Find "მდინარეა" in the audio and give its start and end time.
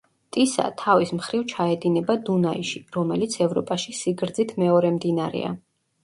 4.97-5.53